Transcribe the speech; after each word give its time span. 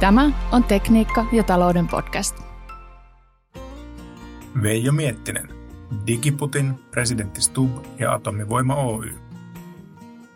Tämä 0.00 0.30
on 0.52 0.64
Tekniikka 0.64 1.26
ja 1.32 1.42
talouden 1.42 1.88
podcast. 1.88 2.36
Veijo 4.62 4.92
Miettinen, 4.92 5.48
Digiputin, 6.06 6.74
presidentti 6.90 7.40
Stubb 7.40 7.84
ja 7.98 8.12
Atomivoima 8.12 8.74
Oy. 8.74 9.14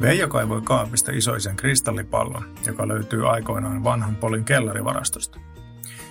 Veijo 0.00 0.28
kaivoi 0.28 0.60
kaapista 0.64 1.12
isoisen 1.12 1.56
kristallipallon, 1.56 2.44
joka 2.66 2.88
löytyy 2.88 3.30
aikoinaan 3.30 3.84
vanhan 3.84 4.16
polin 4.16 4.44
kellarivarastosta. 4.44 5.40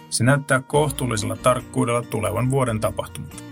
Se 0.09 0.23
näyttää 0.23 0.61
kohtuullisella 0.61 1.35
tarkkuudella 1.35 2.01
tulevan 2.01 2.49
vuoden 2.49 2.79
tapahtumat. 2.79 3.43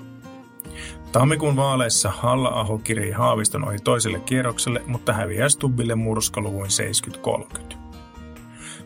Tammikuun 1.11 1.55
vaaleissa 1.55 2.09
Halla-aho 2.09 2.77
kirii 2.77 3.11
Haaviston 3.11 3.67
ohi 3.67 3.77
toiselle 3.79 4.19
kierrokselle, 4.19 4.81
mutta 4.87 5.13
häviää 5.13 5.49
Stubbille 5.49 5.95
murskaluvuin 5.95 6.69
70-30. 7.71 7.84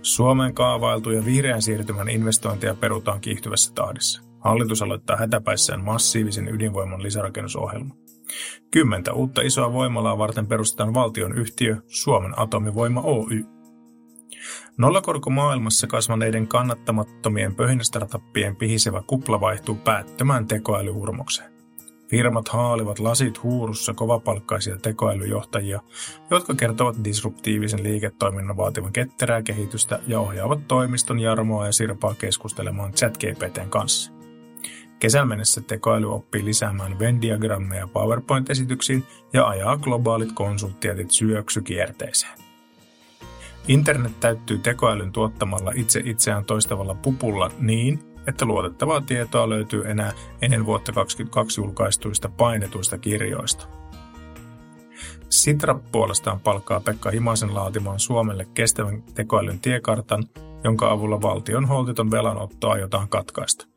Suomeen 0.01 0.53
kaavailtuja 0.53 1.25
vihreän 1.25 1.61
siirtymän 1.61 2.09
investointeja 2.09 2.75
perutaan 2.75 3.21
kiihtyvässä 3.21 3.73
tahdissa. 3.73 4.21
Hallitus 4.39 4.81
aloittaa 4.81 5.17
hätäpäissään 5.17 5.83
massiivisen 5.83 6.47
ydinvoiman 6.47 7.03
lisärakennusohjelman. 7.03 7.97
Kymmentä 8.71 9.13
uutta 9.13 9.41
isoa 9.41 9.73
voimalaa 9.73 10.17
varten 10.17 10.47
perustetaan 10.47 10.93
valtion 10.93 11.37
yhtiö 11.37 11.77
Suomen 11.87 12.39
Atomivoima 12.39 13.01
Oy. 13.01 13.45
Nollakorko 14.77 15.29
maailmassa 15.29 15.87
kasvaneiden 15.87 16.47
kannattamattomien 16.47 17.55
pöhinästartappien 17.55 18.55
pihisevä 18.55 19.03
kupla 19.07 19.41
vaihtuu 19.41 19.75
päättömään 19.75 20.47
tekoälyhurmokseen. 20.47 21.58
Firmat 22.09 22.49
haalivat 22.49 22.99
lasit 22.99 23.43
huurussa 23.43 23.93
kovapalkkaisia 23.93 24.77
tekoälyjohtajia, 24.77 25.81
jotka 26.29 26.55
kertovat 26.55 26.95
disruptiivisen 27.03 27.83
liiketoiminnan 27.83 28.57
vaativan 28.57 28.93
ketterää 28.93 29.41
kehitystä 29.41 29.99
ja 30.07 30.19
ohjaavat 30.19 30.67
toimiston 30.67 31.19
Jarmoa 31.19 31.65
ja 31.65 31.71
Sirpaa 31.71 32.13
keskustelemaan 32.13 32.93
ChatGPTn 32.93 33.69
kanssa. 33.69 34.11
Kesän 34.99 35.27
mennessä 35.27 35.61
tekoäly 35.61 36.13
oppii 36.13 36.45
lisäämään 36.45 36.99
Venn-diagrammeja 36.99 37.87
PowerPoint-esityksiin 37.87 39.03
ja 39.33 39.47
ajaa 39.47 39.77
globaalit 39.77 40.31
konsulttijätit 40.31 41.11
syöksykierteeseen. 41.11 42.39
Internet 43.67 44.19
täyttyy 44.19 44.57
tekoälyn 44.57 45.11
tuottamalla 45.11 45.71
itse 45.75 46.01
itseään 46.05 46.45
toistavalla 46.45 46.95
pupulla 46.95 47.51
niin, 47.59 48.08
että 48.29 48.45
luotettavaa 48.45 49.01
tietoa 49.01 49.49
löytyy 49.49 49.89
enää 49.89 50.13
ennen 50.41 50.65
vuotta 50.65 50.91
2022 50.91 51.61
julkaistuista 51.61 52.29
painetuista 52.29 52.97
kirjoista. 52.97 53.67
Sitra 55.29 55.79
puolestaan 55.91 56.39
palkkaa 56.39 56.79
Pekka 56.79 57.11
Himasen 57.11 57.55
laatimaan 57.55 57.99
Suomelle 57.99 58.47
kestävän 58.53 59.03
tekoälyn 59.13 59.59
tiekartan, 59.59 60.23
jonka 60.63 60.91
avulla 60.91 61.21
valtion 61.21 61.65
holtiton 61.65 62.11
velanotto 62.11 62.69
aiotaan 62.69 63.09
katkaista. 63.09 63.67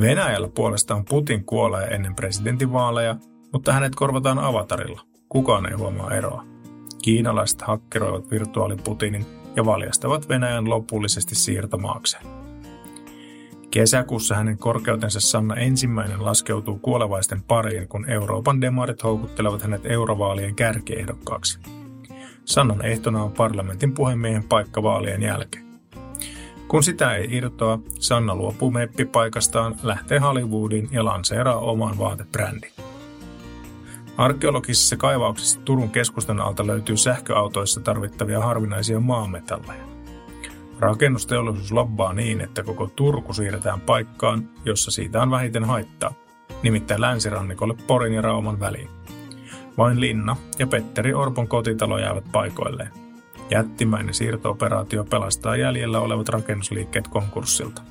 Venäjällä 0.00 0.48
puolestaan 0.48 1.04
Putin 1.04 1.44
kuolee 1.44 1.86
ennen 1.86 2.14
presidentinvaaleja, 2.14 3.16
mutta 3.52 3.72
hänet 3.72 3.94
korvataan 3.94 4.38
avatarilla. 4.38 5.00
Kukaan 5.28 5.66
ei 5.66 5.74
huomaa 5.76 6.14
eroa. 6.14 6.44
Kiinalaiset 7.02 7.62
hakkeroivat 7.62 8.30
virtuaaliputinin 8.30 9.26
ja 9.56 9.64
valjastavat 9.64 10.28
Venäjän 10.28 10.70
lopullisesti 10.70 11.34
siirtomaakseen. 11.34 12.49
Kesäkuussa 13.70 14.34
hänen 14.34 14.58
korkeutensa 14.58 15.20
Sanna 15.20 15.54
ensimmäinen 15.54 16.24
laskeutuu 16.24 16.78
kuolevaisten 16.78 17.42
pariin, 17.42 17.88
kun 17.88 18.10
Euroopan 18.10 18.60
demarit 18.60 19.02
houkuttelevat 19.02 19.62
hänet 19.62 19.86
eurovaalien 19.86 20.54
kärkiehdokkaaksi. 20.54 21.58
Sannan 22.44 22.84
ehtona 22.84 23.22
on 23.22 23.32
parlamentin 23.32 23.94
puhemiehen 23.94 24.44
paikka 24.44 24.82
vaalien 24.82 25.22
jälkeen. 25.22 25.64
Kun 26.68 26.82
sitä 26.82 27.14
ei 27.14 27.28
irtoa, 27.30 27.78
Sanna 27.98 28.34
luopuu 28.34 28.70
meppipaikastaan, 28.70 29.76
lähtee 29.82 30.18
Hollywoodiin 30.18 30.88
ja 30.92 31.04
lanseeraa 31.04 31.58
oman 31.58 31.98
vaatebrändin. 31.98 32.72
Arkeologisissa 34.16 34.96
kaivauksissa 34.96 35.60
Turun 35.60 35.90
keskustan 35.90 36.40
alta 36.40 36.66
löytyy 36.66 36.96
sähköautoissa 36.96 37.80
tarvittavia 37.80 38.40
harvinaisia 38.40 39.00
maametalleja. 39.00 39.82
Rakennusteollisuus 40.80 41.72
lobbaa 41.72 42.12
niin, 42.12 42.40
että 42.40 42.62
koko 42.62 42.86
Turku 42.96 43.32
siirretään 43.32 43.80
paikkaan, 43.80 44.48
jossa 44.64 44.90
siitä 44.90 45.22
on 45.22 45.30
vähiten 45.30 45.64
haittaa, 45.64 46.12
nimittäin 46.62 47.00
länsirannikolle 47.00 47.74
Porin 47.86 48.12
ja 48.12 48.22
Rauman 48.22 48.60
väliin. 48.60 48.88
Vain 49.78 50.00
Linna 50.00 50.36
ja 50.58 50.66
Petteri 50.66 51.14
Orpon 51.14 51.48
kotitalo 51.48 51.98
jäävät 51.98 52.24
paikoilleen. 52.32 52.90
Jättimäinen 53.50 54.14
siirtooperaatio 54.14 55.04
pelastaa 55.04 55.56
jäljellä 55.56 56.00
olevat 56.00 56.28
rakennusliikkeet 56.28 57.08
konkurssilta. 57.08 57.82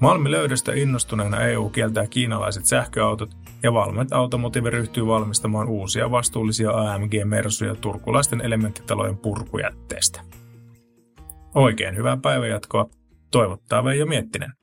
Malmi-löydöstä 0.00 0.72
innostuneena 0.74 1.40
EU 1.40 1.68
kieltää 1.68 2.06
kiinalaiset 2.06 2.66
sähköautot 2.66 3.30
ja 3.62 3.72
Valmet 3.72 4.12
Automotive 4.12 4.70
ryhtyy 4.70 5.06
valmistamaan 5.06 5.68
uusia 5.68 6.10
vastuullisia 6.10 6.70
AMG-mersuja 6.70 7.74
turkulaisten 7.74 8.40
elementtitalojen 8.40 9.16
purkujätteestä. 9.16 10.20
Oikein 11.54 11.96
hyvää 11.96 12.16
päivänjatkoa. 12.16 12.90
Toivottaa 13.30 13.84
Veijo 13.84 14.06
Miettinen. 14.06 14.57